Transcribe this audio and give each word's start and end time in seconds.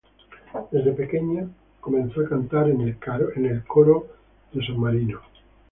Desde 0.71 0.93
pequeña 0.93 1.47
comenzó 1.79 2.21
a 2.21 2.27
cantar 2.29 2.67
en 2.71 2.81
el 2.81 3.65
coro 3.67 4.07
de 4.51 4.65
San 4.65 4.79
Marino. 4.79 5.21